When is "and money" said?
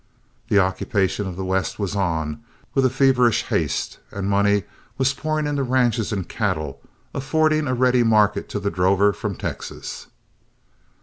4.09-4.63